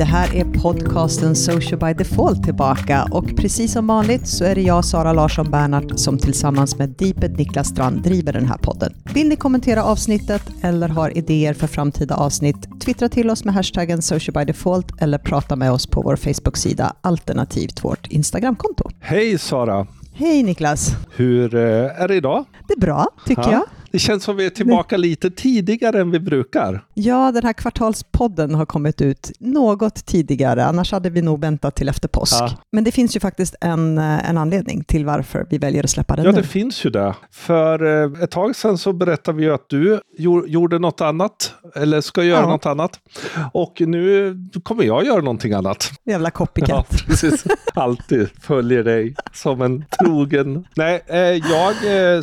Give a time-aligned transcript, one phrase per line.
[0.00, 4.60] Det här är podcasten Social by Default tillbaka och precis som vanligt så är det
[4.62, 8.92] jag, Sara Larsson Bernhardt, som tillsammans med Deeped Niklas Strand driver den här podden.
[9.14, 14.02] Vill ni kommentera avsnittet eller har idéer för framtida avsnitt, twittra till oss med hashtaggen
[14.02, 18.90] Social by Default eller prata med oss på vår Facebook-sida alternativt vårt Instagramkonto.
[19.00, 19.86] Hej Sara!
[20.12, 20.90] Hej Niklas!
[21.16, 22.44] Hur eh, är det idag?
[22.68, 23.52] Det är bra, tycker Ja.
[23.52, 23.62] jag.
[23.92, 26.84] Det känns som vi är tillbaka lite tidigare än vi brukar.
[26.94, 31.88] Ja, den här kvartalspodden har kommit ut något tidigare, annars hade vi nog väntat till
[31.88, 32.34] efter påsk.
[32.40, 32.50] Ja.
[32.72, 36.16] Men det finns ju faktiskt en, eh, en anledning till varför vi väljer att släppa
[36.16, 36.36] den Ja, nu.
[36.36, 37.14] det finns ju det.
[37.30, 41.54] För eh, ett tag sedan så berättade vi ju att du gjo- gjorde något annat,
[41.74, 42.48] eller ska göra Ja.
[42.48, 43.00] något annat.
[43.52, 45.90] Och nu kommer jag göra någonting annat.
[46.04, 46.68] Jävla copycat.
[46.90, 47.44] Ja, precis.
[47.74, 50.64] Alltid följer dig som en trogen...
[50.76, 51.74] Nej, eh, jag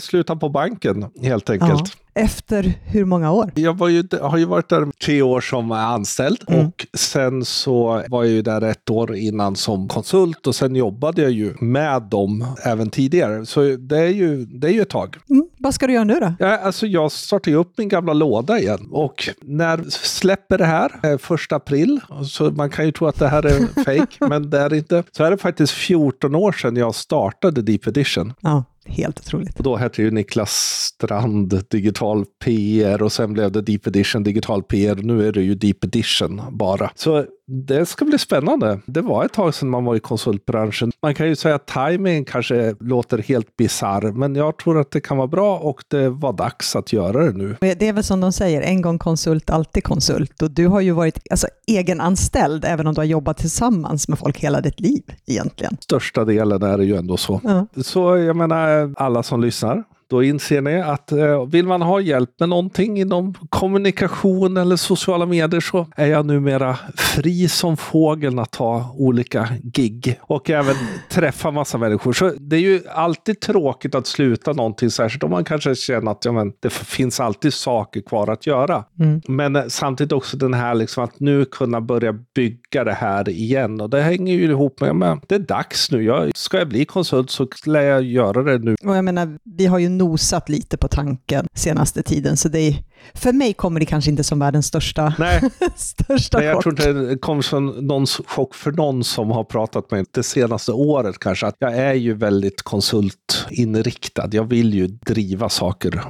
[0.02, 1.57] slutar på banken helt enkelt.
[1.62, 1.86] Ja.
[2.14, 3.52] Efter hur många år?
[3.56, 6.68] Jag var ju, har ju varit där tre år som anställd Mm.
[6.68, 11.22] och sen så var jag ju där ett år innan som konsult och sen jobbade
[11.22, 13.46] jag ju med dem även tidigare.
[13.46, 15.16] Så det är ju, det är ju ett tag.
[15.30, 15.48] Mm.
[15.60, 16.34] Vad ska du göra nu då?
[16.40, 20.92] Ja, alltså jag startar ju upp min gamla låda igen och när släpper det här?
[21.04, 22.00] Eh, Första april.
[22.30, 25.04] Så man kan ju tro att det här är fake, men det är det inte.
[25.12, 28.34] Så är det faktiskt 14 år sedan jag startade Deep Edition.
[28.42, 29.58] Ja, helt otroligt.
[29.58, 30.52] Och då hette ju Niklas
[30.94, 34.96] Strand Digital PR och sen blev det Deep Edition Digital PR.
[34.96, 36.92] Nu är det ju Deep Edition bara.
[36.96, 38.80] Så det ska bli spännande.
[38.86, 40.92] Det var ett tag sedan man var i konsultbranschen.
[41.02, 45.02] Man kan ju säga att timingen kanske låter helt bisarr, men jag tror att det
[45.02, 47.56] kan vara bra och det var dags att göra det nu.
[47.60, 50.42] Det är väl som de säger, en gång konsult, alltid konsult.
[50.42, 54.40] Och du har ju varit alltså, egenanställd, även om du har jobbat tillsammans med folk
[54.40, 55.78] hela ditt liv egentligen.
[55.80, 57.42] Största delen är det ju ändå så.
[57.44, 57.68] Ja.
[57.84, 62.30] Så jag menar, alla som lyssnar, då inser ni att eh, vill man ha hjälp
[62.40, 68.52] med någonting inom kommunikation eller sociala medier så är jag numera fri som fågeln att
[68.52, 70.76] ta olika gig och även
[71.10, 72.14] träffa massa människor.
[72.14, 76.26] Så det är ju alltid tråkigt att sluta någonting, särskilt om man kanske känner att
[76.26, 78.84] ja, men, det finns alltid saker kvar att göra.
[79.00, 79.22] Mm.
[79.28, 83.82] Men eh, samtidigt också den här liksom att nu kunna börja bygga det här igen.
[83.82, 86.04] Och det hänger ju ihop med, men det är dags nu.
[86.04, 88.76] Jag, ska jag bli konsult så lär jag göra det nu.
[88.84, 92.76] Och jag menar, vi har ju nosat lite på tanken senaste tiden, så det är,
[93.14, 95.42] för mig kommer det kanske inte som världens största, Nej,
[95.76, 96.64] största Nej, jag chock.
[96.64, 100.24] tror inte det kom som någon chock för någon som har pratat med mig det
[100.24, 101.48] senaste året kanske.
[101.48, 104.30] Att jag är ju väldigt konsultinriktad.
[104.32, 106.04] Jag vill ju driva saker,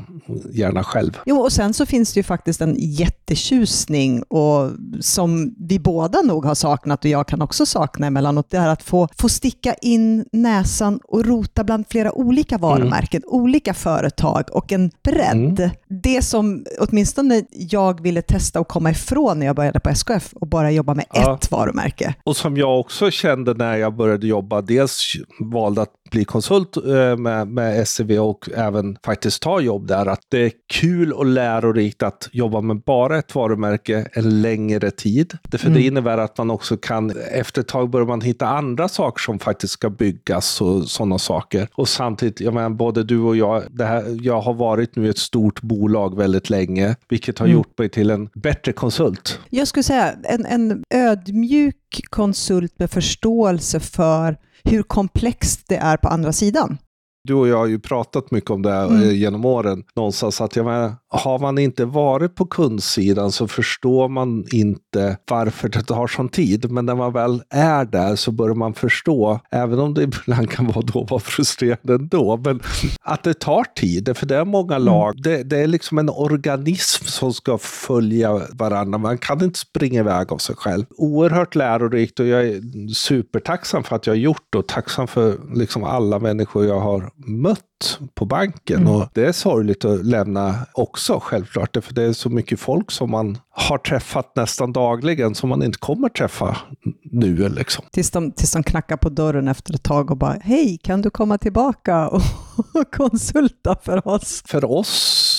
[0.51, 1.17] gärna själv.
[1.25, 6.45] Jo, och sen så finns det ju faktiskt en jättetjusning och som vi båda nog
[6.45, 10.25] har saknat och jag kan också sakna emellanåt, det är att få, få sticka in
[10.31, 15.69] näsan och rota bland flera olika varumärken, olika företag och en bredd.
[15.87, 20.47] Det som åtminstone jag ville testa och komma ifrån när jag började på SKF och
[20.47, 21.35] bara jobba med Ja.
[21.35, 22.15] ett varumärke.
[22.23, 27.17] Och som jag också kände när jag började jobba, dels valde att bli konsult eh,
[27.17, 32.03] med, med SCV och även faktiskt ta jobb där, att det är kul och lärorikt
[32.03, 35.37] att jobba med bara ett varumärke en längre tid.
[35.43, 38.87] Det, för det innebär att man också kan, efter ett tag börjar man hitta andra
[38.87, 41.67] saker som faktiskt ska byggas och sådana saker.
[41.73, 45.17] Och samtidigt, jag menar, både du och jag, det här, jag har varit nu ett
[45.17, 49.39] stort bolag väldigt länge, vilket har gjort mig till en bättre konsult.
[49.49, 56.07] Jag skulle säga en, en ödmjuk konsult med förståelse för hur komplext det är på
[56.07, 56.77] andra sidan.
[57.23, 59.03] Du och jag har ju pratat mycket om det här Mm.
[59.03, 59.83] eh, genom åren.
[59.95, 65.69] Någonstans att jag menar, har man inte varit på kundsidan så förstår man inte varför
[65.69, 66.71] det tar sån tid.
[66.71, 70.67] Men när man väl är där så börjar man förstå, även om det ibland kan
[70.67, 72.59] vara, då vara frustrerande ändå, men
[73.01, 74.17] att det tar tid.
[74.17, 75.21] För det är många lag.
[75.23, 78.97] Det, det är liksom en organism som ska följa varandra.
[78.97, 80.85] Man kan inte springa iväg av sig själv.
[80.97, 85.37] Oerhört lärorikt och jag är supertacksam för att jag har gjort det och tacksam för
[85.55, 88.87] liksom alla människor jag har mött på banken.
[88.87, 93.11] Och det är sorgligt att lämna också självklart, för det är så mycket folk som
[93.11, 96.57] man har träffat nästan dagligen som man inte kommer träffa
[97.03, 97.49] nu.
[97.49, 97.85] Liksom.
[97.91, 101.09] Tills de, tills de knackar på dörren efter ett tag och bara hej, kan du
[101.09, 102.21] komma tillbaka och
[102.91, 104.43] konsulta för oss?
[104.45, 104.89] För oss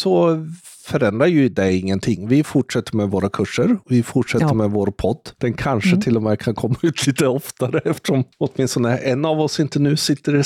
[0.02, 0.46] så
[0.88, 2.28] förändrar ju det ingenting.
[2.28, 4.54] Vi fortsätter med våra kurser, vi fortsätter Ja.
[4.54, 5.18] med vår podd.
[5.38, 9.60] Den kanske till och med kan komma ut lite oftare eftersom åtminstone en av oss
[9.60, 10.42] inte nu sitter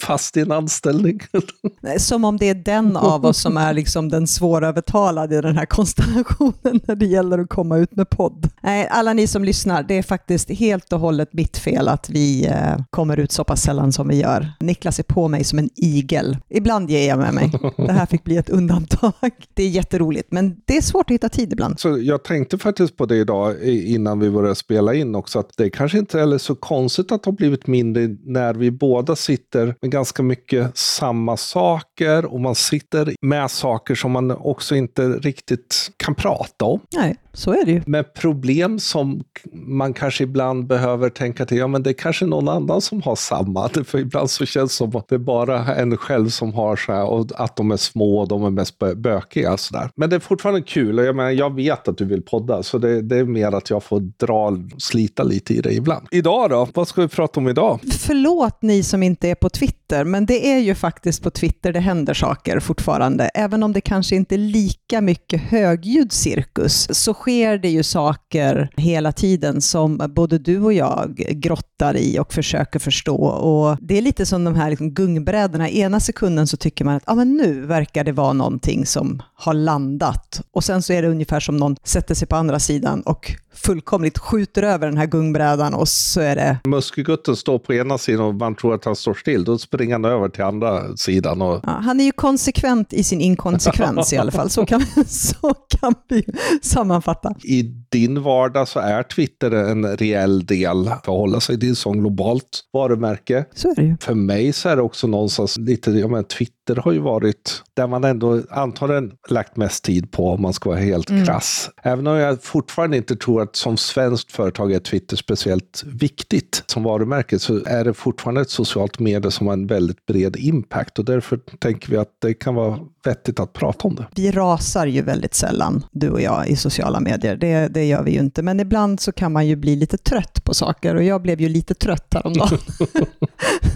[0.00, 1.20] fast i en anställning.
[1.98, 5.66] Som om det är den av oss som är liksom den svårövertalade i den här
[5.66, 8.48] konstellationen när det gäller att komma ut med podd.
[8.62, 12.46] Nej, alla ni som lyssnar, det är faktiskt helt och hållet mitt fel att vi
[12.46, 14.52] eh, kommer ut så pass sällan som vi gör.
[14.60, 16.36] Niklas är på mig som en igel.
[16.50, 17.52] Ibland ger jag med mig.
[17.76, 19.12] Det här fick bli ett undantag.
[19.54, 21.80] Det är jätteroligt, men det är svårt att hitta tid ibland.
[21.80, 25.70] Så jag tänkte faktiskt på det idag innan vi började spela in också, att det
[25.70, 29.90] kanske inte är så konstigt att det har blivit mindre när vi båda sitter med
[29.90, 36.14] ganska mycket samma saker och man sitter med saker som man också inte riktigt kan
[36.14, 36.80] prata om.
[36.96, 37.82] Nej, så är det ju.
[37.86, 42.48] Med problem som man kanske ibland behöver tänka till, ja men det är kanske någon
[42.48, 43.68] annan som har samma.
[43.84, 46.92] För ibland så känns det som att det är bara en själv som har så
[46.92, 49.56] här, och att de är små och de är mest bökiga.
[49.56, 49.90] Så där.
[49.96, 52.78] Men det är fortfarande kul och jag, menar, jag vet att du vill podda, så
[52.78, 56.06] det, det är mer att jag får dra, slita lite i det ibland.
[56.10, 56.68] Idag då?
[56.74, 57.80] Vad ska vi prata om idag?
[57.98, 61.80] Förlåt ni som inte är på Twitter, men det är ju faktiskt på Twitter det
[61.80, 63.24] händer saker fortfarande.
[63.24, 68.70] Även om det kanske inte är lika mycket högljudd cirkus, så sker det ju saker
[68.76, 73.16] hela tiden som både du och jag grottar i och försöker förstå.
[73.24, 75.70] Och det är lite som de här liksom gungbrädorna.
[75.70, 79.54] Ena sekunden så tycker man att ah, men nu verkar det vara någonting som har
[79.54, 80.42] landat.
[80.52, 84.18] Och sen så är det ungefär som någon sätter sig på andra sidan och fullkomligt
[84.18, 86.58] skjuter över den här gungbrädan och så är det...
[86.64, 89.44] Muskelgutten står på ena sidan och man tror att han står still.
[89.44, 91.42] Då springer han över till andra sidan.
[91.42, 91.60] Och...
[91.62, 94.50] Ja, han är ju konsekvent i sin inkonsekvens i alla fall.
[94.50, 96.24] Så kan, så kan vi
[96.62, 97.34] sammanfatta.
[97.44, 102.00] I din vardag så är Twitter en reell del för att hålla sig till som
[102.00, 103.44] globalt varumärke.
[103.54, 103.96] Så är det ju.
[104.00, 107.86] För mig så är det också någonstans lite, jag menar, Twitter har ju varit där
[107.86, 111.24] man ändå antagligen lagt mest tid på om man ska vara helt mm.
[111.24, 111.70] krass.
[111.82, 116.82] Även om jag fortfarande inte tror att som svenskt företag är Twitter speciellt viktigt som
[116.82, 121.04] varumärke så är det fortfarande ett socialt medie som har en väldigt bred impact och
[121.04, 124.06] därför tänker vi att det kan vara vettigt att prata om det.
[124.14, 127.36] Vi rasar ju väldigt sällan, du och jag, i sociala medier.
[127.36, 130.44] Det, det gör vi ju inte, men ibland så kan man ju bli lite trött
[130.44, 132.58] på saker och jag blev ju lite trött häromdagen.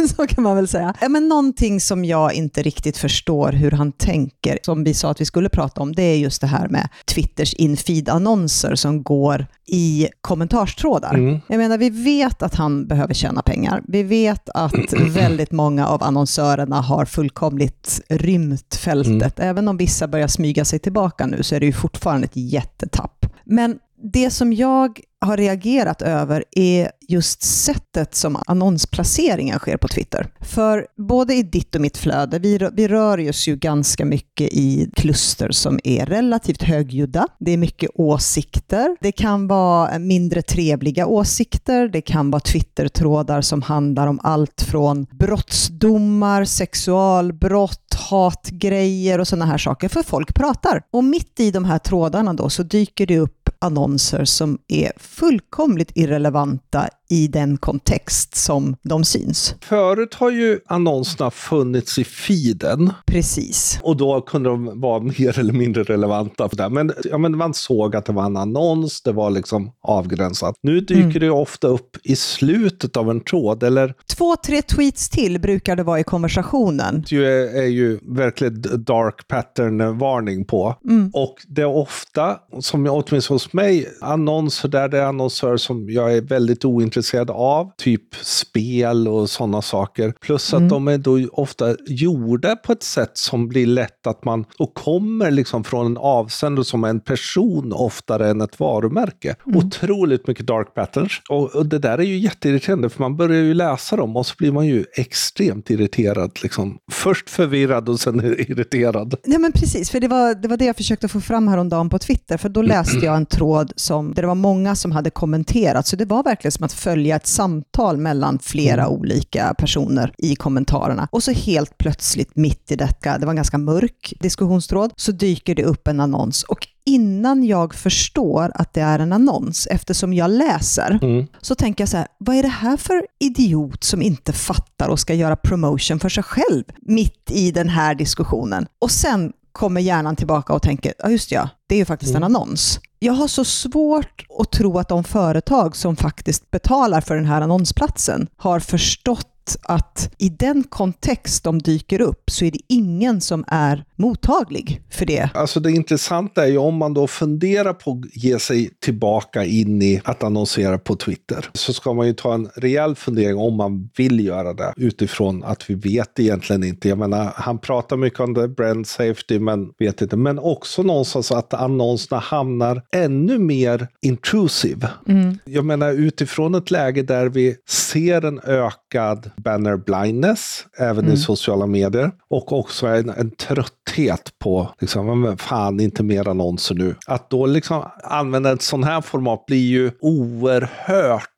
[0.17, 0.94] så kan man väl säga.
[1.08, 5.25] Men någonting som jag inte riktigt förstår hur han tänker, som vi sa att vi
[5.25, 11.14] skulle prata om, det är just det här med Twitters infeed-annonser som går i kommentarstrådar.
[11.14, 11.40] Mm.
[11.46, 13.82] Jag menar, vi vet att han behöver tjäna pengar.
[13.88, 19.15] Vi vet att väldigt många av annonsörerna har fullkomligt rymt fältet.
[19.22, 19.50] Mm.
[19.50, 23.26] Även om vissa börjar smyga sig tillbaka nu så är det ju fortfarande ett jättetapp.
[23.44, 23.78] Men
[24.12, 30.28] det som jag har reagerat över är just sättet som annonsplaceringen sker på Twitter.
[30.40, 34.90] För både i ditt och mitt flöde, vi, vi rör oss ju ganska mycket i
[34.96, 37.26] kluster som är relativt högljudda.
[37.38, 38.96] Det är mycket åsikter.
[39.00, 41.88] Det kan vara mindre trevliga åsikter.
[41.88, 49.58] Det kan vara Twittertrådar som handlar om allt från brottsdomar, sexualbrott, hatgrejer och sådana här
[49.58, 49.88] saker.
[49.88, 50.82] För folk pratar.
[50.91, 55.93] Och mitt i de här trådarna då så dyker det upp annonser som är fullkomligt
[55.94, 59.55] irrelevanta i den kontext som de syns.
[59.61, 62.93] Förut har ju annonserna funnits i feeden.
[63.06, 63.81] Precis.
[63.82, 66.49] Och då kunde de vara mer eller mindre relevanta.
[66.49, 66.69] För det.
[66.69, 70.55] Men, ja, men man såg att det var en annons, det var liksom avgränsat.
[70.62, 71.20] Nu dyker mm.
[71.20, 73.62] det ofta upp i slutet av en tråd.
[73.62, 73.94] Eller...
[74.17, 77.05] Två, tre tweets till brukar det vara i konversationen.
[77.11, 80.75] Det är, är ju verkligen dark pattern-varning på.
[80.85, 81.11] Mm.
[81.14, 86.16] Och det är ofta, som åtminstone hos mig, annonser där det är annonsörer som jag
[86.16, 90.15] är väldigt ointresserad intresserad av, typ spel och sådana saker.
[90.20, 90.69] Plus att mm.
[90.69, 95.31] de är då ofta gjorda på ett sätt som blir lätt att man, och kommer
[95.31, 99.36] liksom från en avsändare som en person oftare än ett varumärke.
[99.46, 99.58] Mm.
[99.58, 101.12] Otroligt mycket dark patterns.
[101.29, 104.34] Och, och, det där är ju jätteirriterande för man börjar ju läsa dem och så
[104.38, 106.31] blir man ju extremt irriterad.
[106.43, 106.79] Liksom.
[106.93, 109.15] Först förvirrad och sen irriterad.
[109.24, 111.98] Ja men precis, för det var, det var det jag försökte få fram häromdagen på
[111.98, 115.86] Twitter, för då läste jag en tråd som, där det var många som hade kommenterat,
[115.86, 118.93] så det var verkligen som att följa ett samtal mellan flera mm.
[118.93, 121.08] olika personer i kommentarerna.
[121.10, 125.55] Och så helt plötsligt mitt i detta, det var en ganska mörk diskussionstråd, så dyker
[125.55, 130.31] det upp en annons och innan jag förstår att det är en annons, eftersom jag
[130.31, 131.26] läser, mm.
[131.40, 135.00] så tänker jag så här, vad är det här för idiot som inte fattar och
[135.00, 138.66] ska göra promotion för sig själv mitt i den här diskussionen?
[138.78, 142.22] Och sen kommer hjärnan tillbaka och tänker, ja just ja, det är ju faktiskt mm.
[142.22, 142.81] en annons.
[142.98, 147.41] Jag har så svårt att tro att de företag som faktiskt betalar för den här
[147.41, 149.29] annonsplatsen har förstått
[149.62, 155.06] att i den kontext de dyker upp så är det ingen som är mottaglig för
[155.06, 155.31] det.
[155.34, 159.82] Alltså det intressanta är ju om man då funderar på att ge sig tillbaka in
[159.82, 163.91] i att annonsera på Twitter så ska man ju ta en rejäl fundering om man
[163.96, 166.88] vill göra det utifrån att vi vet egentligen inte.
[166.88, 170.17] Jag menar, han pratar mycket om det, brand safety, men vet inte.
[170.17, 174.88] Men också någonstans att annonserna hamnar ännu mer intrusive.
[175.08, 175.38] Mm.
[175.44, 181.14] Jag menar utifrån ett läge där vi ser en ökad banner blindness, även mm.
[181.14, 186.28] i sociala medier, och också en, en trött trötthet på, liksom, men fan inte mer
[186.28, 186.94] annonser nu.
[187.06, 191.31] Att då liksom använda ett sånt här format blir ju oerhört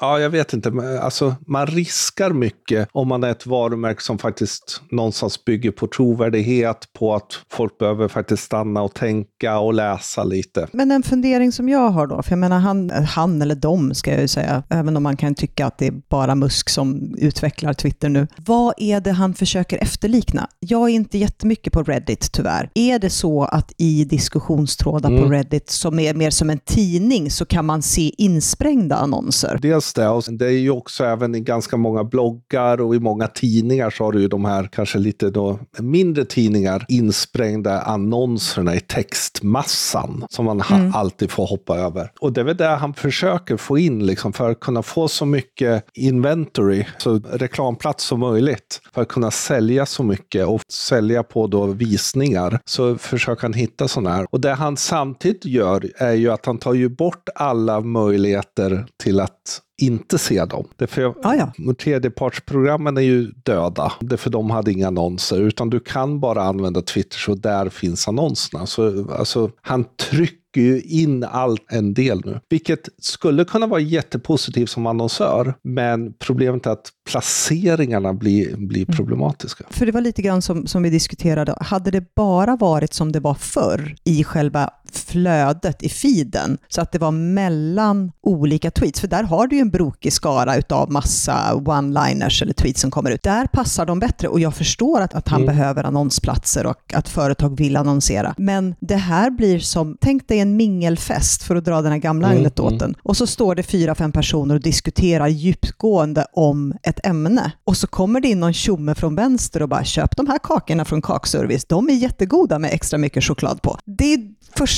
[0.00, 0.72] Ja, jag vet inte.
[1.02, 6.92] Alltså, man riskar mycket om man är ett varumärke som faktiskt någonstans bygger på trovärdighet,
[6.98, 10.68] på att folk behöver faktiskt stanna och tänka och läsa lite.
[10.72, 14.10] Men en fundering som jag har då, för jag menar han, han eller dom ska
[14.10, 17.72] jag ju säga, även om man kan tycka att det är bara Musk som utvecklar
[17.72, 18.26] Twitter nu.
[18.36, 20.48] Vad är det han försöker efterlikna?
[20.60, 22.70] Jag är inte jättemycket på Reddit tyvärr.
[22.74, 25.22] Är det så att i diskussionstrådar mm.
[25.22, 29.58] på Reddit som är mer som en tidning så kan man se insprängda annonser?
[29.62, 33.26] Dels det, och det är ju också även i ganska många bloggar och i många
[33.26, 38.80] tidningar så har du ju de här kanske lite då mindre tidningar insprängda annonserna i
[38.80, 40.94] textmassan som man mm.
[40.94, 42.12] alltid får hoppa över.
[42.20, 45.26] Och det är väl det han försöker få in liksom för att kunna få så
[45.26, 51.46] mycket inventory, så reklamplats som möjligt för att kunna sälja så mycket och sälja på
[51.46, 52.60] då visningar.
[52.64, 54.26] Så försöker han hitta sådana här.
[54.30, 59.20] Och det han samtidigt gör är ju att han tar ju bort alla möjligheter till
[59.20, 59.51] att
[59.82, 60.64] inte se dem.
[60.76, 61.74] Därför ah, ja.
[61.74, 63.92] Tredjepartsprogrammen är ju döda.
[64.00, 65.40] Därför de hade inga annonser.
[65.40, 68.66] Utan du kan bara använda Twitter så där finns annonserna.
[68.66, 72.40] Så alltså, han trycker ju in allt en del nu.
[72.48, 75.54] Vilket skulle kunna vara jättepositivt som annonsör.
[75.62, 78.96] Men problemet är att placeringarna blir, blir mm.
[78.96, 79.64] problematiska.
[79.70, 81.54] För det var lite grann som, som vi diskuterade.
[81.60, 86.92] Hade det bara varit som det var förr i själva flödet i feeden, så att
[86.92, 91.54] det var mellan olika tweets, för där har du ju en brokig skara utav massa
[91.54, 93.22] one-liners eller tweets som kommer ut.
[93.22, 95.56] Där passar de bättre och jag förstår att, att han mm.
[95.56, 98.34] behöver annonsplatser och att företag vill annonsera.
[98.38, 102.26] Men det här blir som, tänk dig en mingelfest för att dra den här gamla
[102.28, 102.38] mm.
[102.38, 102.82] anekdoten.
[102.82, 102.96] Mm.
[103.02, 107.52] Och så står det fyra, fem personer och diskuterar djupgående om ett ämne.
[107.64, 110.84] Och så kommer det in någon tjomme från vänster och bara köp de här kakorna
[110.84, 111.64] från Kakservice.
[111.64, 113.78] De är jättegoda med extra mycket choklad på.
[113.84, 114.20] Det är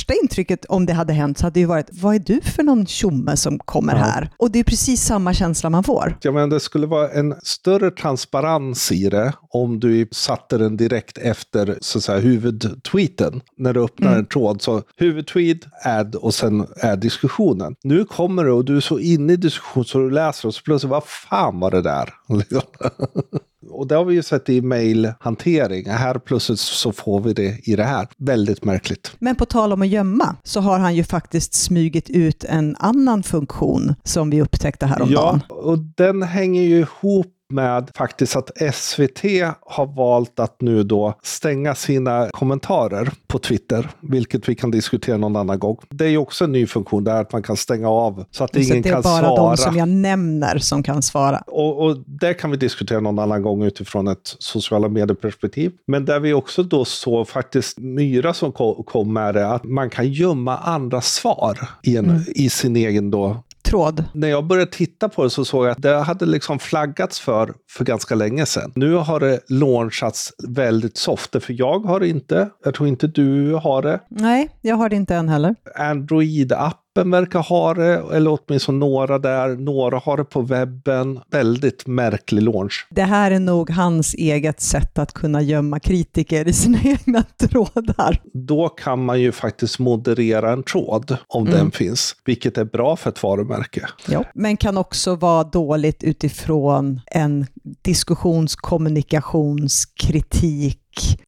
[0.05, 2.85] första intrycket om det hade hänt så hade ju varit, vad är du för någon
[2.85, 3.99] tjomme som kommer ja.
[3.99, 4.29] här?
[4.37, 6.17] Och det är precis samma känsla man får.
[6.21, 11.17] Ja, men det skulle vara en större transparens i det om du satte den direkt
[11.17, 13.41] efter så att säga, huvudtweeten.
[13.57, 14.19] När du öppnar mm.
[14.19, 14.61] en tråd.
[14.61, 17.75] Så huvudtweet, add och sen är diskussionen.
[17.83, 20.61] Nu kommer du och du är så inne i diskussionen så du läser och så
[20.61, 22.13] plötsligt, vad fan var det där?
[23.69, 25.89] Och det har vi ju sett i mejlhantering.
[25.89, 28.07] Här plötsligt så får vi det i det här.
[28.17, 29.15] Väldigt märkligt.
[29.19, 33.23] Men på tal om att gömma så har han ju faktiskt smugit ut en annan
[33.23, 35.41] funktion som vi upptäckte häromdagen.
[35.49, 39.21] Ja, och den hänger ju ihop med faktiskt att SVT
[39.61, 45.35] har valt att nu då stänga sina kommentarer på Twitter, vilket vi kan diskutera någon
[45.35, 45.77] annan gång.
[45.89, 48.53] Det är ju också en ny funktion där att man kan stänga av så att
[48.53, 49.21] så ingen kan svara.
[49.21, 51.43] Det är bara de som jag nämner som kan svara.
[51.47, 55.71] Och, och det kan vi diskutera någon annan gång utifrån ett sociala medieperspektiv.
[55.87, 58.51] Men där vi också då såg faktiskt Myra som
[58.85, 62.21] kom med det, att man kan gömma andra svar i, en, mm.
[62.27, 64.03] i sin egen då tråd.
[64.13, 67.53] När jag började titta på det så såg jag att det hade liksom flaggats för
[67.71, 68.71] för ganska länge sedan.
[68.75, 72.49] Nu har det launchats väldigt soft, för jag har det inte.
[72.63, 73.99] Jag tror inte du har det.
[74.09, 75.55] Nej, jag har det inte än heller.
[75.75, 79.55] Android-app appen verkar ha det, eller åtminstone några där.
[79.55, 81.19] Några har det på webben.
[81.31, 82.87] Väldigt märklig launch.
[82.89, 88.21] Det här är nog hans eget sätt att kunna gömma kritiker i sina egna trådar.
[88.33, 91.59] Då kan man ju faktiskt moderera en tråd om mm.
[91.59, 93.87] den finns, vilket är bra för ett varumärke.
[94.07, 97.45] Ja, men kan också vara dåligt utifrån en
[97.81, 100.79] diskussionskommunikationskritik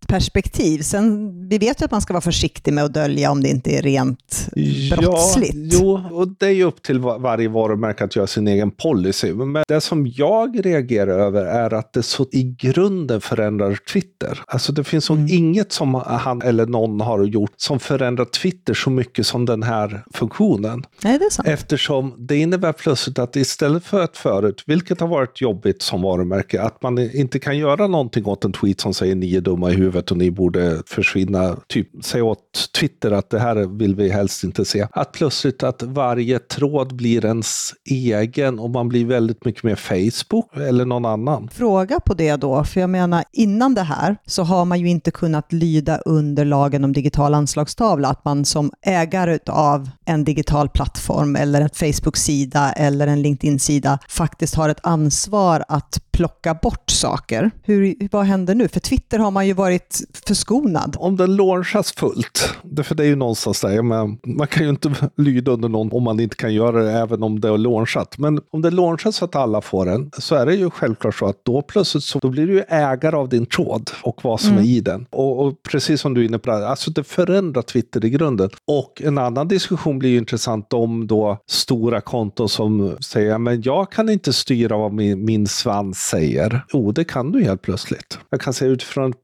[0.08, 0.82] perspektiv.
[0.82, 3.72] Sen, vi vet ju att man ska vara försiktig med att dölja om det inte
[3.78, 4.50] är rent
[4.98, 5.56] brottsligt.
[5.56, 9.34] Ja, jo, och det är ju upp till varje varumärke att göra sin egen policy.
[9.34, 14.40] Men det som jag reagerar över är att det så i grunden förändrar Twitter.
[14.48, 15.28] Alltså det finns mm.
[15.30, 20.04] inget som han eller någon har gjort som förändrar Twitter så mycket som den här
[20.14, 20.84] funktionen.
[21.04, 21.48] Nej, det är sant.
[21.48, 26.62] Eftersom det innebär plötsligt att istället för att förut, vilket har varit jobbigt som varumärke,
[26.62, 29.97] att man inte kan göra någonting åt en tweet som säger nio dumma i huvudet
[29.98, 31.58] och ni borde försvinna.
[31.68, 34.88] Typ säg åt Twitter att det här vill vi helst inte se.
[34.92, 40.58] Att plötsligt att varje tråd blir ens egen och man blir väldigt mycket mer Facebook
[40.58, 41.50] eller någon annan.
[41.54, 45.12] Fråga på det då, för jag menar innan det här så har man ju inte
[45.12, 51.36] kunnat lyda under lagen om digital anslagstavla, att man som ägare av en digital plattform
[51.36, 57.52] eller en Facebook-sida eller en LinkedIn-sida faktiskt har ett ansvar att plocka bort saker.
[57.64, 58.68] Hur, vad händer nu?
[58.68, 60.96] För Twitter har man ju varit varit förskonad.
[61.00, 64.92] Om den launchas fullt, för det är ju någonstans där, men man kan ju inte
[65.18, 68.18] lyda under någon om man inte kan göra det även om det är launchat.
[68.18, 71.26] Men om det launchas så att alla får den, så är det ju självklart så
[71.26, 74.52] att då plötsligt så då blir du ju ägare av din tråd och vad som
[74.52, 74.64] mm.
[74.64, 75.06] är i den.
[75.10, 78.50] Och, och, precis som du är inne på, det, alltså det förändrar Twitter i grunden.
[78.66, 83.92] Och en annan diskussion blir ju intressant om då stora konton som säger, men jag
[83.92, 86.62] kan inte styra vad min, min svans säger.
[86.74, 88.20] Jo, det kan du helt plötsligt.
[88.30, 89.22] Jag kan säga utifrån ett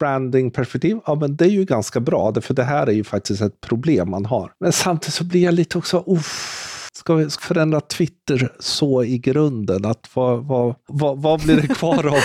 [0.54, 3.62] perspektiv, ja men det är ju ganska bra, för det här är ju faktiskt ett
[3.62, 4.52] problem man har.
[4.60, 9.86] Men samtidigt så blir jag lite också, uff, ska vi förändra Twitter så i grunden?
[9.86, 12.20] Att vad, vad, vad, vad blir det kvar av?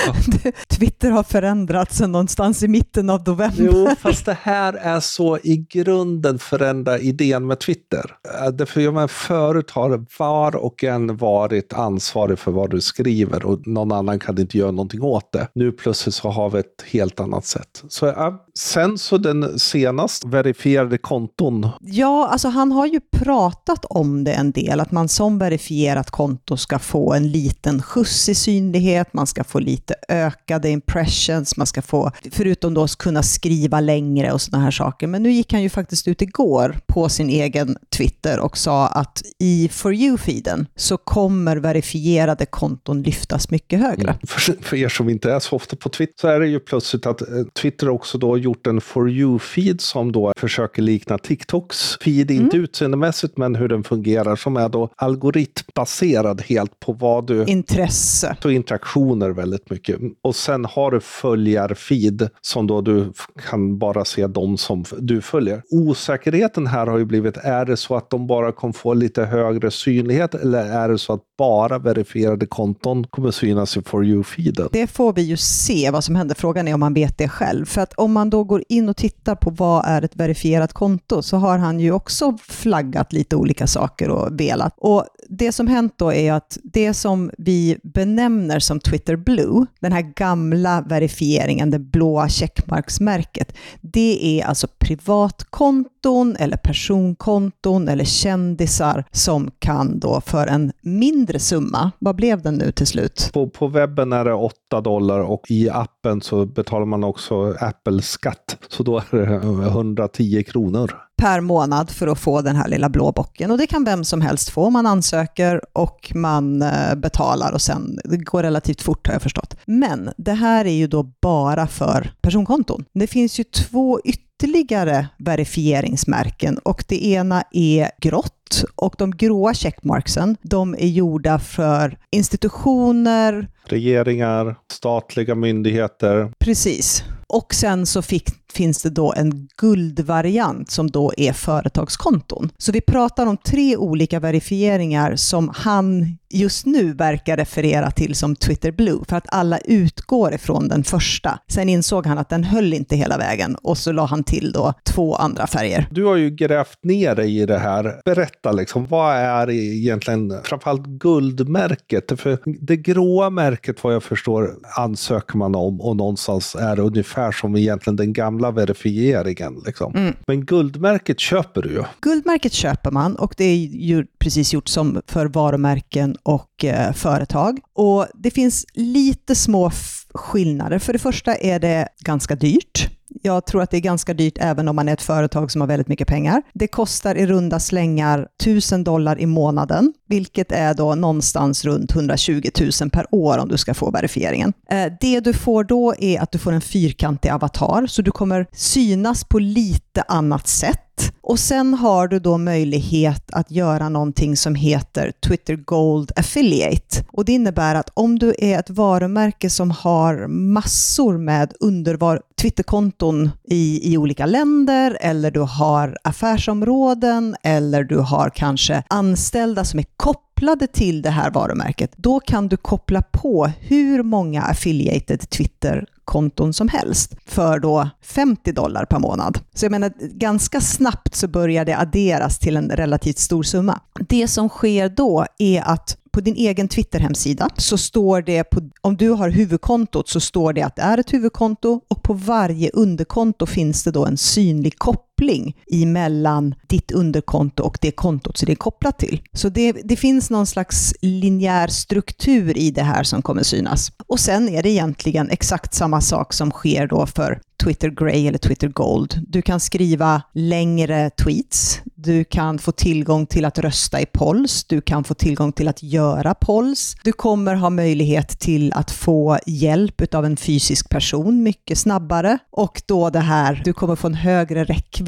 [0.69, 3.71] Twitter har förändrats någonstans i mitten av november.
[3.73, 8.17] Jo, fast det här är så i grunden förändra idén med Twitter.
[8.43, 13.47] Äh, därför jag men, förut har var och en varit ansvarig för vad du skriver
[13.47, 15.49] och någon annan kan inte göra någonting åt det.
[15.55, 17.85] Nu plötsligt så har vi ett helt annat sätt.
[17.89, 21.69] Så ja, sen så den senast verifierade konton.
[21.81, 26.57] Ja, alltså han har ju pratat om det en del, att man som verifierat konto
[26.57, 31.83] ska få en liten skjuts i synlighet, man ska få lite ökade impressions, man ska
[31.83, 35.07] få, förutom då kunna skriva längre och sådana här saker.
[35.07, 39.23] Men nu gick han ju faktiskt ut igår på sin egen Twitter och sa att
[39.39, 44.11] i For You-feeden så kommer verifierade konton lyftas mycket högre.
[44.11, 44.19] Mm.
[44.27, 47.07] För, för er som inte är så ofta på Twitter så är det ju plötsligt
[47.07, 47.29] att eh,
[47.63, 52.65] Twitter också då gjort en For You-feed som då försöker likna TikToks feed, inte mm.
[52.65, 57.45] utseendemässigt men hur den fungerar som är då algoritmbaserad helt på vad du...
[57.45, 58.37] Intresse.
[58.45, 60.01] Och interaktioner väldigt mycket.
[60.23, 63.13] Och sen har du följarfeed som då du
[63.51, 65.63] kan bara se de som du följer.
[65.71, 69.71] Osäkerheten här har ju blivit, är det så att de bara kommer få lite högre
[69.71, 74.69] synlighet eller är det så att bara verifierade konton kommer synas i For You-feeden?
[74.73, 76.35] Det får vi ju se vad som händer.
[76.35, 77.67] Frågan är om man vet det själv.
[77.67, 81.23] För att om man då går in och tittar på vad är ett verifierat konto
[81.23, 84.75] så har han ju också flaggat lite olika saker och velat.
[84.77, 89.93] Och det som hänt då är att det som vi benämner som Twitter Blue, den
[89.93, 99.51] här gamla verifieringen, det blåa checkmarksmärket, det är alltså privatkonton eller personkonton eller kändisar som
[99.59, 103.31] kan då för en mindre summa, vad blev den nu till slut?
[103.33, 108.57] På, på webben är det 8 dollar och i appen så betalar man också Apple-skatt,
[108.69, 113.13] så då är det 110 kronor per månad för att få den här lilla blå
[113.13, 113.51] bocken.
[113.51, 114.71] Och det kan vem som helst få.
[114.71, 119.57] Man ansöker och man eh, betalar och sen, det går relativt fort har jag förstått.
[119.65, 122.85] Men det här är ju då bara för personkonton.
[122.95, 130.37] Det finns ju två ytterligare verifieringsmärken och det ena är grått och de gråa checkmarksen,
[130.43, 136.33] de är gjorda för institutioner, regeringar, statliga myndigheter.
[136.39, 137.05] Precis.
[137.27, 142.51] Och sen så fick finns det då en guldvariant som då är företagskonton.
[142.59, 148.37] Så vi pratar om tre olika verifieringar som han just nu verkar referera till som
[148.37, 151.39] Twitter Blue, för att alla utgår ifrån den första.
[151.49, 154.75] Sen insåg han att den höll inte hela vägen och så la han till då
[154.85, 155.87] två andra färger.
[155.91, 158.01] Du har ju grävt ner dig i det här.
[158.05, 162.21] Berätta, liksom, vad är egentligen framförallt guldmärket?
[162.21, 167.33] För det gråa märket, vad jag förstår, ansöker man om och någonstans är det ungefär
[167.33, 169.63] som egentligen den gamla verifieringen.
[169.67, 169.95] Liksom.
[169.97, 170.15] Mm.
[170.27, 171.85] Men guldmärket köper du ju.
[172.01, 177.59] Guldmärket köper man och det är ju precis gjort som för varumärken och eh, företag.
[177.75, 179.71] Och det finns lite små
[180.15, 180.79] skillnader.
[180.79, 182.98] För det första är det ganska dyrt.
[183.23, 185.69] Jag tror att det är ganska dyrt även om man är ett företag som har
[185.69, 186.43] väldigt mycket pengar.
[186.53, 192.43] Det kostar i runda slängar 1000 dollar i månaden, vilket är då någonstans runt 120
[192.81, 194.53] 000 per år om du ska få verifieringen.
[194.71, 198.47] Eh, det du får då är att du får en fyrkantig avatar, så du kommer
[198.53, 200.88] synas på lite annat sätt
[201.21, 207.05] och sen har du då möjlighet att göra någonting som heter Twitter Gold Affiliate.
[207.13, 213.31] Och det innebär att om du är ett varumärke som har massor med undervar Twitterkonton
[213.45, 219.85] i, i olika länder, eller du har affärsområden, eller du har kanske anställda som är
[219.97, 220.28] kopplade
[220.73, 226.69] till det här varumärket, då kan du koppla på hur många affiliated Twitter konton som
[226.69, 229.39] helst för då 50 dollar per månad.
[229.55, 233.81] Så jag menar, ganska snabbt så börjar det adderas till en relativt stor summa.
[234.09, 238.97] Det som sker då är att på din egen Twitter-hemsida så står det, på, om
[238.97, 243.47] du har huvudkontot så står det att det är ett huvudkonto och på varje underkonto
[243.47, 248.53] finns det då en synlig koppling koppling emellan ditt underkonto och det kontot som det
[248.53, 249.23] är kopplat till.
[249.33, 253.93] Så det, det finns någon slags linjär struktur i det här som kommer synas.
[254.07, 258.39] Och sen är det egentligen exakt samma sak som sker då för Twitter Grey eller
[258.39, 259.21] Twitter Gold.
[259.29, 264.81] Du kan skriva längre tweets, du kan få tillgång till att rösta i polls, du
[264.81, 270.15] kan få tillgång till att göra polls, du kommer ha möjlighet till att få hjälp
[270.15, 274.65] av en fysisk person mycket snabbare och då det här, du kommer få en högre
[274.65, 275.08] räckvidd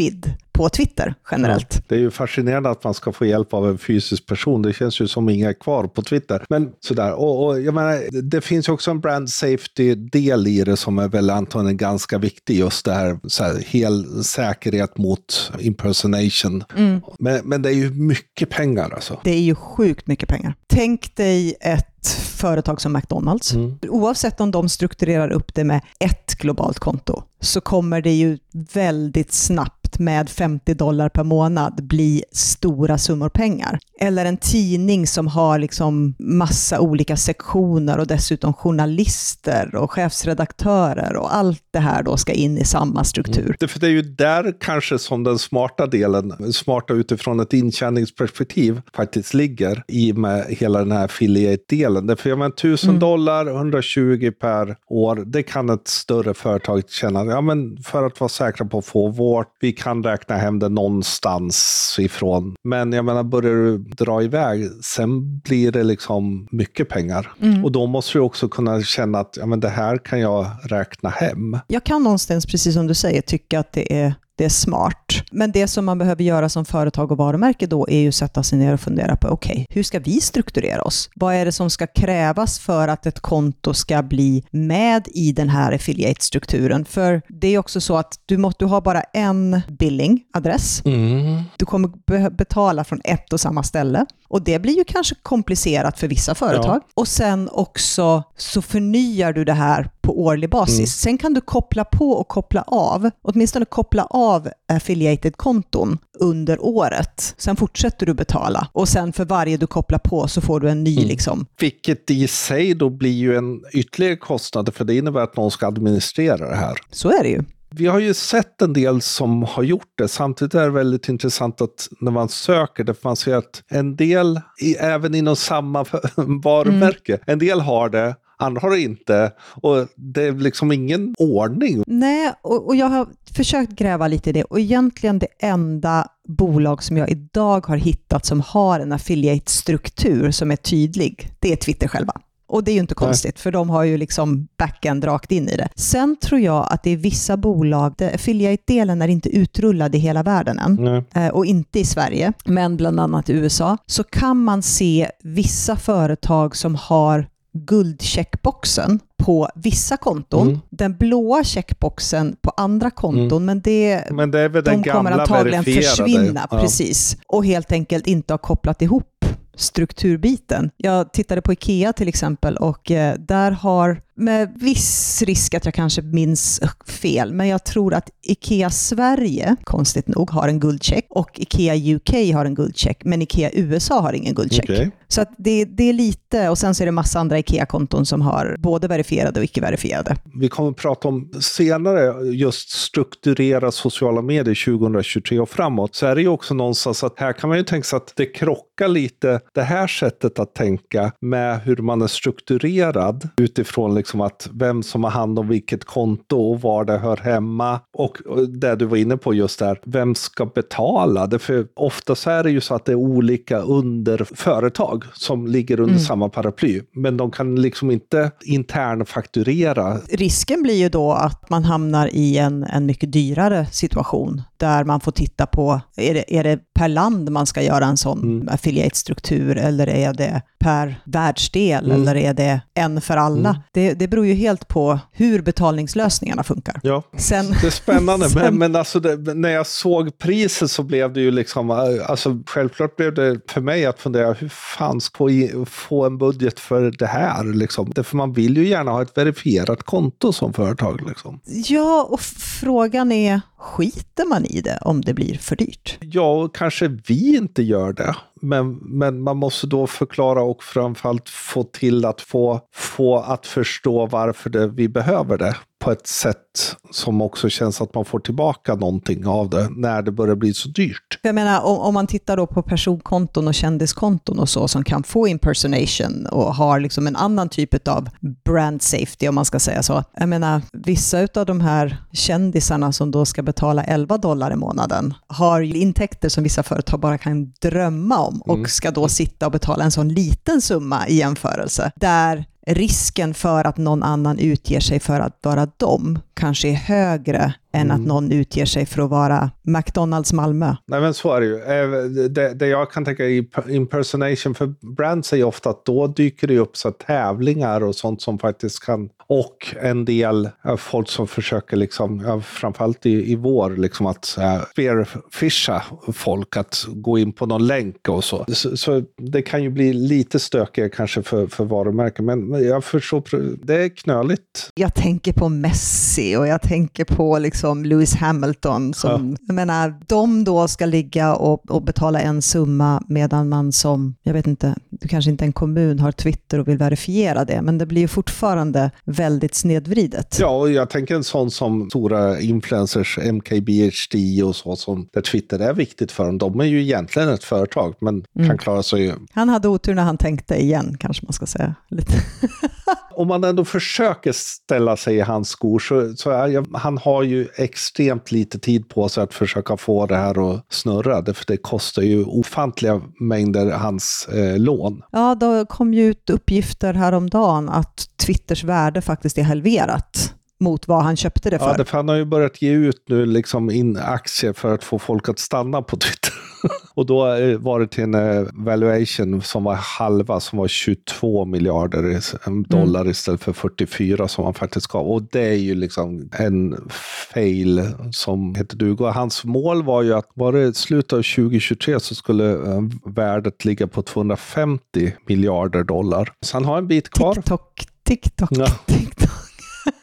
[0.61, 1.75] på Twitter generellt.
[1.75, 4.63] Ja, det är ju fascinerande att man ska få hjälp av en fysisk person.
[4.63, 6.45] Det känns ju som inga kvar på Twitter.
[6.49, 10.99] Men sådär, och, och jag menar, det finns också en brand safety-del i det som
[10.99, 12.59] är väl antagligen ganska viktig.
[12.59, 16.65] Just det här, så här hel säkerhet mot impersonation.
[16.77, 17.01] Mm.
[17.19, 19.21] Men, men det är ju mycket pengar alltså.
[19.25, 20.55] Det är ju sjukt mycket pengar.
[20.67, 22.07] Tänk dig ett
[22.41, 23.55] företag som McDonalds.
[23.55, 23.79] Mm.
[23.89, 28.39] Oavsett om de strukturerar upp det med ett globalt konto så kommer det ju
[28.73, 33.79] väldigt snabbt med 50 dollar per månad bli stora summor pengar.
[34.01, 41.35] Eller en tidning som har liksom massa olika sektioner och dessutom journalister och chefsredaktörer och
[41.35, 43.45] allt det här då ska in i samma struktur.
[43.45, 43.57] Mm.
[43.61, 48.81] Det, för det är ju där kanske som den smarta delen, smarta utifrån ett intjäningsperspektiv,
[48.97, 52.07] faktiskt ligger i med hela den här affiliate-delen.
[52.07, 53.01] Därför jag menar, 1000 mm.
[53.01, 58.29] dollar, 120 per år, det kan ett större företag känna, ja men för att vara
[58.29, 62.55] säkra på att få vårt, vi kan räkna hem det någonstans ifrån.
[62.65, 67.33] Men jag menar, börjar du dra iväg, sen blir det liksom mycket pengar.
[67.41, 67.65] Mm.
[67.65, 71.09] Och då måste du också kunna känna att ja, men det här kan jag räkna
[71.09, 71.59] hem.
[71.67, 75.23] Jag kan någonstans, precis som du säger, tycka att det är det är smart.
[75.31, 78.59] Men det som man behöver göra som företag och varumärke då är ju sätta sig
[78.59, 81.11] ner och fundera på, okej, okay, hur ska vi strukturera oss?
[81.15, 85.49] Vad är det som ska krävas för att ett konto ska bli med i den
[85.49, 86.85] här affiliate-strukturen?
[86.85, 90.83] För det är också så att du, måste, du har bara en billing-adress.
[90.85, 91.43] Mm.
[91.57, 94.07] Du kommer betala från ett och samma ställe.
[94.29, 96.81] Och det blir ju kanske komplicerat för vissa företag.
[96.85, 96.91] Ja.
[96.95, 100.79] Och sen också så förnyar du det här på årlig basis.
[100.79, 100.87] Mm.
[100.87, 107.35] Sen kan du koppla på och koppla av, åtminstone koppla av affiliated-konton under året.
[107.39, 110.85] Sen fortsätter du betala och sen för varje du kopplar på så får du en
[110.85, 110.97] ny.
[110.97, 111.09] Mm.
[111.09, 111.47] Liksom.
[111.61, 115.67] Vilket i sig då blir ju en ytterligare kostnad för det innebär att någon ska
[115.67, 116.79] administrera det här.
[116.91, 117.45] Så är det ju.
[117.75, 120.09] Vi har ju sett en del som har gjort det.
[120.09, 123.97] Samtidigt är det väldigt intressant att när man söker det, för man ser att en
[123.97, 124.41] del,
[124.79, 125.85] även inom samma
[126.43, 127.25] varumärke, mm.
[127.27, 129.33] en del har det, andra har det inte.
[129.63, 131.85] Och det är liksom ingen ordning.
[131.87, 136.83] Nej, och, och jag har försökt gräva lite i det och egentligen det enda bolag
[136.83, 141.89] som jag idag har hittat som har en affiliate-struktur som är tydlig, det är Twitter
[141.89, 142.13] själva.
[142.51, 143.43] Och det är ju inte konstigt, Nej.
[143.43, 145.69] för de har ju liksom backend rakt in i det.
[145.75, 150.23] Sen tror jag att det är vissa bolag, där affiliate-delen är inte utrullad i hela
[150.23, 154.63] världen än, eh, och inte i Sverige, men bland annat i USA, så kan man
[154.63, 160.61] se vissa företag som har guldcheckboxen på vissa konton, mm.
[160.71, 163.47] den blåa checkboxen på andra konton, mm.
[163.47, 166.61] men, det, men det de kommer antagligen försvinna, ja.
[166.61, 170.71] precis, och helt enkelt inte ha kopplat ihop strukturbiten.
[170.77, 175.75] Jag tittade på IKEA till exempel och eh, där har med viss risk att jag
[175.75, 181.41] kanske minns fel, men jag tror att IKEA Sverige, konstigt nog, har en guldcheck och
[181.41, 184.71] IKEA UK har en guldcheck, men IKEA USA har ingen guldcheck.
[184.71, 184.91] Okay.
[185.09, 188.57] Så det, det, är lite, och sen så är det massa andra IKEA-konton som har
[188.59, 190.17] både verifierade och icke-verifierade.
[190.35, 196.15] Vi kommer att prata om senare just strukturera sociala medier 2023 och framåt, så är
[196.15, 199.41] det ju också någonstans att här kan man ju tänka sig att det krockar lite,
[199.55, 204.83] det här sättet att tänka med hur man är strukturerad utifrån liksom liksom att vem
[204.83, 207.81] som har hand om vilket konto och var det hör hemma.
[207.93, 208.17] Och
[208.49, 211.27] det du var inne på just där, vem ska betala?
[211.27, 215.81] Det för ofta så är det ju så att det är olika underföretag som ligger
[215.81, 216.05] under mm.
[216.05, 216.81] samma paraply.
[216.95, 219.99] Men de kan liksom inte internfakturera.
[219.99, 225.01] Risken blir ju då att man hamnar i en, en mycket dyrare situation där man
[225.01, 228.49] får titta på, är det, är det per land man ska göra en sån mm.
[228.49, 232.03] affiliate-struktur eller är det per världsdel mm.
[232.03, 233.63] eller är det en för alla?
[233.77, 233.90] Mm.
[233.91, 236.81] Det, det beror ju helt på hur betalningslösningarna funkar.
[236.83, 238.29] Ja, Sen, det är spännande.
[238.31, 241.71] sen, men, men alltså det, när jag såg priset så blev det ju liksom,
[242.07, 246.61] alltså självklart blev det för mig att fundera, hur fan ska vi få en budget
[246.61, 247.45] för det här?
[247.45, 247.93] Liksom?
[247.95, 251.01] Därför man vill ju gärna ha ett verifierat konto som företag.
[251.09, 251.41] Liksom.
[251.45, 252.21] Ja, och
[252.61, 255.99] frågan är, skiter man i det om det blir för dyrt?
[256.01, 258.17] Ja, kanske vi inte gör det.
[258.41, 264.07] Men, men man måste då förklara och framförallt få till att få, få att förstå
[264.07, 268.75] varför det, vi behöver det på ett sätt som också känns att man får tillbaka
[268.75, 271.19] någonting av det när det börjar bli så dyrt.
[271.23, 275.03] Jag menar, om, om man tittar då på personkonton och kändiskonton och så som kan
[275.03, 278.09] få impersonation och har liksom en annan typ av
[278.45, 280.05] brand safety om man ska säga så.
[280.15, 285.15] Jag menar, vissa av de här kändisarna som då ska betala 11 dollar i månaden
[285.27, 288.69] har intäkter som vissa företag bara kan drömma om och mm.
[288.69, 291.93] ska då sitta och betala en sån liten summa i jämförelse.
[291.97, 297.55] Där risken för att någon annan utger sig för att vara dem kanske är högre
[297.73, 297.97] än mm.
[297.97, 300.77] att någon utger sig för att vara McDonalds Malmö.
[300.87, 301.57] Nej men så är det ju.
[301.57, 306.07] Eh, det, det jag kan tänka i impersonation för brands är ju ofta att då
[306.07, 310.49] dyker det upp så tävlingar och sånt som faktiskt kan och en del
[310.79, 314.25] folk som försöker, liksom, framförallt i, i vår, liksom att
[314.73, 318.45] spearfisha folk, att gå in på någon länk och så.
[318.49, 318.77] så.
[318.77, 319.03] så.
[319.17, 323.23] det kan ju bli lite stökigare kanske för, för varumärken, men jag förstår,
[323.67, 324.71] det är knöligt.
[324.75, 328.95] Jag tänker på Messi och jag tänker på liksom Lewis Hamilton.
[328.95, 329.45] Som, ja.
[329.47, 334.33] Jag menar, de då ska ligga och, och betala en summa medan man som, jag
[334.33, 337.87] vet inte, du kanske inte en kommun har Twitter och vill verifiera det, men det
[337.87, 340.37] blir ju fortfarande väldigt snedvridet.
[340.41, 345.59] Ja, och jag tänker en sån som stora influencers, MKBHD och så, som där Twitter
[345.59, 346.39] är viktigt för dem.
[346.39, 348.49] De är ju egentligen ett företag, men mm.
[348.49, 349.15] kan klara sig.
[349.33, 351.75] Han hade otur när han tänkte igen, kanske man ska säga.
[351.89, 352.13] Lite.
[353.21, 357.49] Om man ändå försöker ställa sig i hans skor så, så är, han har ju
[357.57, 361.35] extremt lite tid på sig att försöka få det här att snurra.
[361.35, 365.03] För det kostar ju ofantliga mängder hans eh, lån.
[365.13, 371.03] Ja, då kom ju ut uppgifter häromdagen att Twitters värde faktiskt är halverat mot vad
[371.03, 371.67] han köpte det för.
[371.67, 374.99] Ja, det, han har ju börjat ge ut nu liksom in aktier för att få
[374.99, 376.33] folk att stanna på Twitter.
[376.95, 377.19] och då
[377.59, 382.21] var det till en eh, valuation som var halva, som var 22 miljarder
[382.69, 383.11] dollar mm.
[383.11, 385.07] istället för 44 som han faktiskt gav.
[385.07, 386.89] Och det är ju liksom en
[387.35, 389.11] fail som heter duga.
[389.11, 393.87] Hans mål var ju att var det slutet av 2023 så skulle eh, värdet ligga
[393.87, 396.33] på 250 miljarder dollar.
[396.41, 397.35] Så han har en bit kvar.
[397.35, 398.67] TikTok, TikTok, ja.
[398.67, 399.10] TikTok.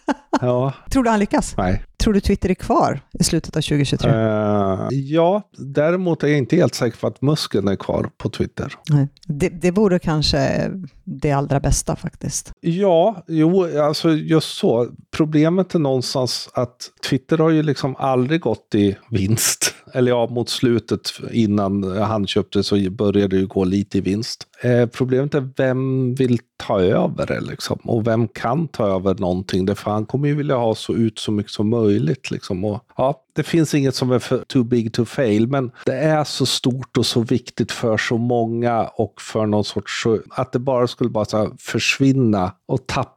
[0.42, 0.74] Ja.
[0.92, 1.58] Tror du han lyckas?
[1.58, 1.84] Nej.
[2.00, 4.12] Tror du Twitter är kvar i slutet av 2023?
[4.12, 8.30] Uh, eh, ja, däremot är jag inte helt säker på att muskeln är kvar på
[8.30, 8.74] Twitter.
[8.90, 9.08] Nej.
[9.28, 10.72] Det, det vore kanske
[11.04, 12.54] det allra bästa faktiskt.
[12.60, 14.88] Ja, jo, alltså just så.
[15.12, 19.74] Problemet är någonstans att Twitter har ju liksom aldrig gått i vinst.
[19.94, 24.48] Eller ja, mot slutet innan han köpte så började det ju gå lite i vinst.
[24.62, 27.80] Eh, problemet är vem vill ta över det liksom?
[27.84, 29.66] Och vem kan ta över någonting?
[29.66, 32.66] Därför han kommer ju vilja ha så ut så mycket som möjligt liksom.
[32.66, 36.24] Och, ja, det finns inget som är för too big to fail, men det är
[36.24, 40.88] så stort och så viktigt för så många och för någon sorts, att det bara
[40.88, 43.17] skulle bara så försvinna och tappa,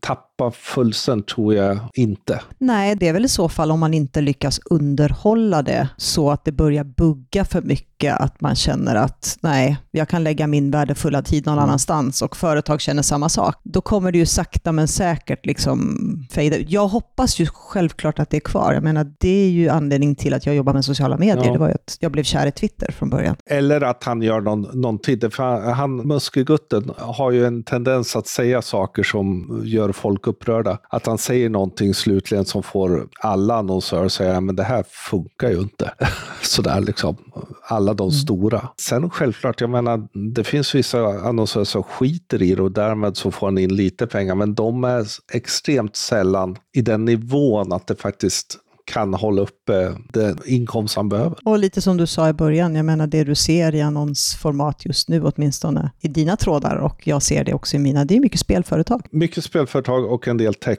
[0.00, 2.40] tappa fullständigt tror jag inte.
[2.58, 6.44] Nej, det är väl i så fall om man inte lyckas underhålla det så att
[6.44, 11.22] det börjar bugga för mycket, att man känner att nej, jag kan lägga min värdefulla
[11.22, 11.64] tid någon mm.
[11.64, 13.56] annanstans och företag känner samma sak.
[13.62, 15.98] Då kommer det ju sakta men säkert liksom
[16.30, 18.72] fejda Jag hoppas ju självklart att det är kvar.
[18.72, 21.46] Jag menar, det är ju anledning till att jag jobbar med sociala medier.
[21.46, 21.52] Ja.
[21.52, 23.36] Det var ju att jag blev kär i Twitter från början.
[23.50, 25.32] Eller att han gör någon, någon tid.
[25.32, 29.23] För han, Muskegutten har ju en tendens att säga saker som
[29.64, 30.78] gör folk upprörda.
[30.88, 35.50] Att han säger någonting slutligen som får alla annonsörer att säga men det här funkar
[35.50, 35.90] ju inte.
[36.42, 37.16] Sådär liksom.
[37.62, 38.12] Alla de mm.
[38.12, 38.68] stora.
[38.80, 43.30] Sen självklart, jag menar, det finns vissa annonsörer som skiter i det och därmed så
[43.30, 44.34] får han in lite pengar.
[44.34, 50.38] Men de är extremt sällan i den nivån att det faktiskt kan hålla uppe den
[50.46, 51.38] inkomst han behöver.
[51.44, 55.08] Och lite som du sa i början, jag menar det du ser i annonsformat just
[55.08, 58.40] nu åtminstone i dina trådar och jag ser det också i mina, det är mycket
[58.40, 59.06] spelföretag.
[59.10, 60.78] Mycket spelföretag och en del tech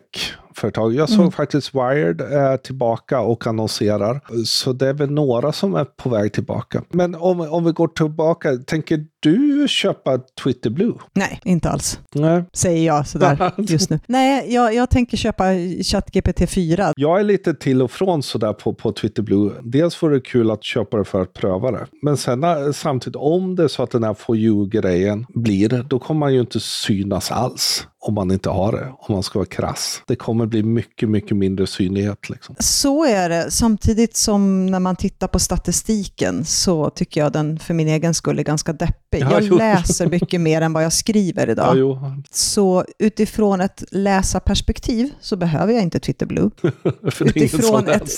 [0.58, 0.94] företag.
[0.94, 1.32] Jag såg mm.
[1.32, 4.22] faktiskt Wired är tillbaka och annonserar.
[4.46, 6.84] Så det är väl några som är på väg tillbaka.
[6.90, 10.94] Men om, om vi går tillbaka, tänker du köpa Twitter Blue?
[11.14, 12.00] Nej, inte alls.
[12.14, 12.44] Nej.
[12.54, 14.00] Säger jag sådär just nu.
[14.08, 15.44] Nej, jag, jag tänker köpa
[15.84, 16.94] ChatGPT 4.
[16.96, 19.52] Jag är lite till och från sådär på, på Twitter Blue.
[19.64, 21.86] Dels vore det kul att köpa det för att pröva det.
[22.02, 26.00] Men sen eh, samtidigt, om det är så att den här For You-grejen blir, då
[26.00, 29.50] kommer man ju inte synas alls om man inte har det, om man ska vara
[29.50, 30.02] krass.
[30.08, 32.30] Det kommer bli mycket, mycket mindre synlighet.
[32.30, 32.56] Liksom.
[32.60, 33.52] Så är det.
[33.52, 38.40] Samtidigt som när man tittar på statistiken så tycker jag den för min egen skull
[38.40, 39.22] är ganska deppig.
[39.22, 39.58] Ja, jag jo.
[39.58, 41.78] läser mycket mer än vad jag skriver idag.
[41.78, 46.50] Ja, så utifrån ett läsarperspektiv så behöver jag inte Twitter Blue.
[47.20, 48.10] utifrån, ett,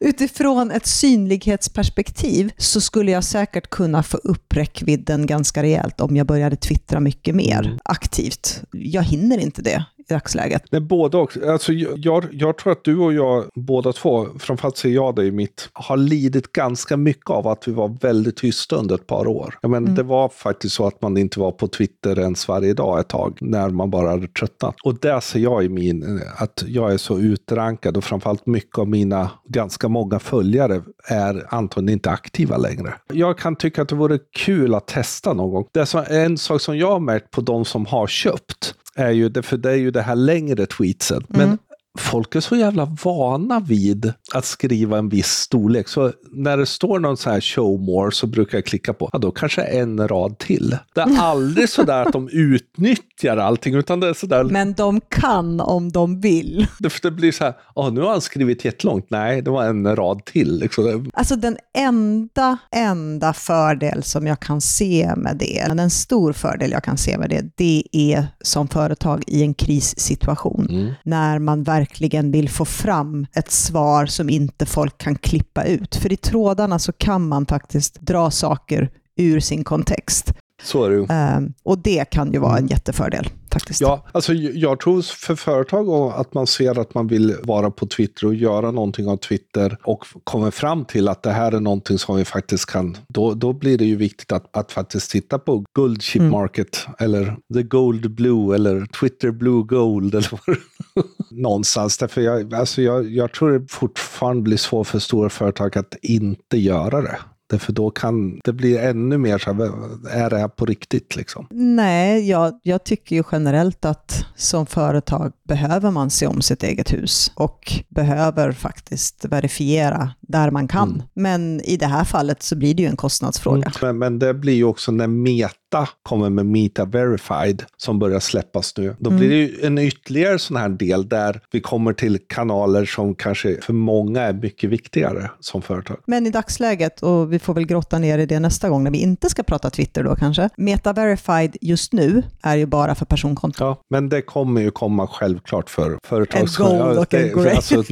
[0.00, 6.26] utifrån ett synlighetsperspektiv så skulle jag säkert kunna få upp räckvidden ganska rejält om jag
[6.26, 7.66] började twittra mycket mer.
[7.66, 7.78] Mm
[8.12, 8.62] aktivt.
[8.72, 10.74] Jag hinner inte det dagsläget?
[10.74, 11.36] Är både och.
[11.48, 15.68] Alltså, jag, jag tror att du och jag, båda två, framförallt ser jag i mitt,
[15.72, 19.58] har lidit ganska mycket av att vi var väldigt tysta under ett par år.
[19.62, 19.94] Jag menar, mm.
[19.94, 23.38] Det var faktiskt så att man inte var på Twitter ens varje dag ett tag,
[23.40, 24.74] när man bara hade tröttnat.
[24.84, 28.88] Och där ser jag i min, att jag är så utrankad och framförallt mycket av
[28.88, 32.94] mina ganska många följare är antagligen inte aktiva längre.
[33.12, 35.66] Jag kan tycka att det vore kul att testa någon gång.
[35.72, 39.28] Det är en sak som jag har märkt på de som har köpt, är ju
[39.28, 41.24] det, för det är ju det här längre tweetsen.
[41.28, 41.58] Men mm
[41.98, 45.88] folk är så jävla vana vid att skriva en viss storlek.
[45.88, 49.18] Så när det står någon så här show more så brukar jag klicka på, ja
[49.18, 50.76] då kanske en rad till.
[50.94, 54.44] Det är aldrig så där att de utnyttjar allting, utan det är så där.
[54.44, 56.66] Men de kan om de vill.
[56.78, 59.06] Det, det blir så här, ja nu har han skrivit jättelångt.
[59.08, 60.58] Nej, det var en rad till.
[60.58, 61.10] Liksom.
[61.14, 66.84] Alltså den enda, enda fördel som jag kan se med det, en stor fördel jag
[66.84, 70.66] kan se med det, det är som företag i en krissituation.
[70.70, 70.92] Mm.
[71.04, 75.96] När man verkligen verkligen vill få fram ett svar som inte folk kan klippa ut.
[75.96, 80.32] För i trådarna så kan man faktiskt dra saker ur sin kontext.
[80.62, 81.36] Så är det ju.
[81.36, 83.80] Um, och det kan ju vara en jättefördel faktiskt.
[83.80, 88.26] Ja, alltså jag tror för företag att man ser att man vill vara på Twitter
[88.26, 92.16] och göra någonting av Twitter och kommer fram till att det här är någonting som
[92.16, 96.02] vi faktiskt kan, då, då blir det ju viktigt att, att faktiskt titta på Gold
[96.02, 96.32] Chip mm.
[96.32, 100.56] Market eller The Gold Blue eller Twitter Blue Gold eller vad
[101.30, 101.98] någonstans.
[101.98, 106.58] Därför jag, alltså jag, jag tror det fortfarande blir svårt för stora företag att inte
[106.58, 107.18] göra det.
[107.58, 109.64] För då kan det bli ännu mer så här,
[110.10, 111.46] är det här på riktigt liksom?
[111.50, 116.92] Nej, jag, jag tycker ju generellt att som företag behöver man se om sitt eget
[116.92, 120.88] hus och behöver faktiskt verifiera där man kan.
[120.88, 121.02] Mm.
[121.14, 123.72] Men i det här fallet så blir det ju en kostnadsfråga.
[123.82, 123.98] Mm.
[123.98, 125.54] Men, men det blir ju också när Meta
[126.02, 128.96] kommer med Meta Verified som börjar släppas nu.
[128.98, 129.20] Då mm.
[129.20, 133.60] blir det ju en ytterligare sån här del där vi kommer till kanaler som kanske
[133.62, 135.96] för många är mycket viktigare som företag.
[136.06, 138.98] Men i dagsläget, och vi får väl grotta ner i det nästa gång när vi
[138.98, 140.48] inte ska prata Twitter då kanske.
[140.56, 143.66] Meta Verified just nu är ju bara för personkonton.
[143.66, 146.40] Ja, men det kommer ju komma självklart för företag.
[146.40, 147.52] En gold och en grey.
[147.62, 147.82] Alltså,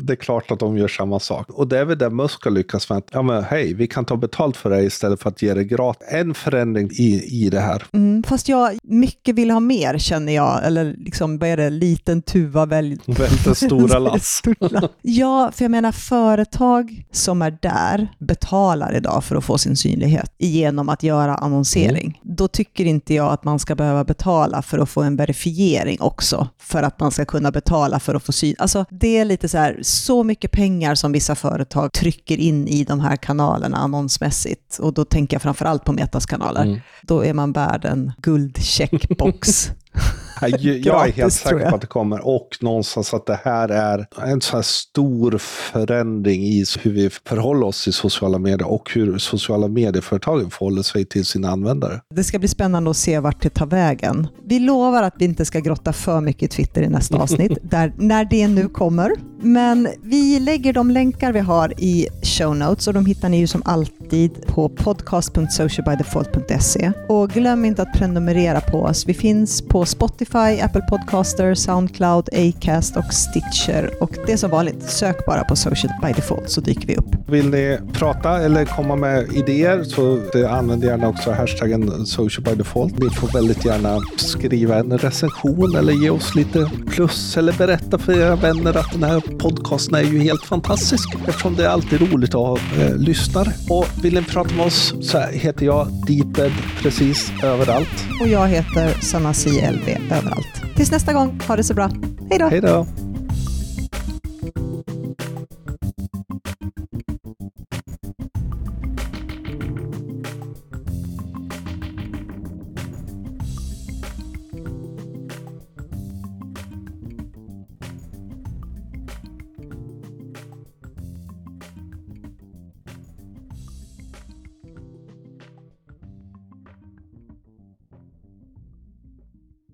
[0.00, 1.50] det är klart att de gör samma sak.
[1.50, 3.02] Och det är väl det Musk har lyckats med.
[3.12, 6.08] ja men hej, vi kan ta betalt för det istället för att ge det gratis.
[6.10, 7.82] En förändring i, i det här.
[7.92, 10.66] Mm, fast jag mycket vill ha mer känner jag.
[10.66, 12.98] Eller liksom, vad är det, liten tuva välj...
[13.06, 14.42] Välter stora lass.
[15.02, 20.34] ja, för jag menar företag som är där betalar idag för att få sin synlighet
[20.38, 22.20] genom att göra annonsering.
[22.22, 22.36] Mm.
[22.36, 26.48] Då tycker inte jag att man ska behöva betala för att få en verifiering också,
[26.60, 28.54] för att man ska kunna betala för att få syn.
[28.58, 32.84] Alltså det är lite så här, så mycket pengar som vissa företag trycker in i
[32.84, 36.62] de här kanalerna annonsmässigt, och då tänker jag framför allt på Metas kanaler.
[36.62, 36.80] Mm.
[37.02, 39.70] Då är man värd en guldcheckbox.
[40.40, 44.06] Jag, jag är helt säker på att det kommer och någonstans att det här är
[44.26, 49.18] en så här stor förändring i hur vi förhåller oss till sociala medier och hur
[49.18, 52.00] sociala medieföretagen förhåller sig till sina användare.
[52.14, 54.28] Det ska bli spännande att se vart det tar vägen.
[54.44, 57.92] Vi lovar att vi inte ska grotta för mycket i Twitter i nästa avsnitt, där,
[57.96, 59.12] när det nu kommer.
[59.42, 63.46] Men vi lägger de länkar vi har i show notes och de hittar ni ju
[63.46, 66.92] som alltid på podcast.socialbydefault.se.
[67.08, 69.06] Och glöm inte att prenumerera på oss.
[69.06, 73.90] Vi finns på Spotify, Apple Podcaster, Soundcloud, Acast och Stitcher.
[74.00, 77.28] Och det är som vanligt, sök bara på Social by Default så dyker vi upp.
[77.28, 82.98] Vill ni prata eller komma med idéer så använd gärna också hashtaggen Social by Default.
[82.98, 88.20] Ni får väldigt gärna skriva en recension eller ge oss lite plus eller berätta för
[88.20, 92.34] era vänner att den här podcasten är ju helt fantastisk eftersom det är alltid roligt
[92.34, 93.52] att ha eh, lyssnare.
[93.68, 98.06] Och vill ni prata med oss så heter jag Deeped precis överallt.
[98.20, 99.88] Och jag heter Sanna CLV
[100.20, 100.76] överallt.
[100.76, 101.90] Tills nästa gång, ha det så bra.
[102.30, 102.48] Hej då!
[102.48, 102.86] Hej då!